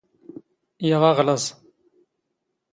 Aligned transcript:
ⵢⴰⵖ 0.87 1.03
ⴰⵖ 1.11 1.17
ⵍⴰⵥ. 1.27 1.43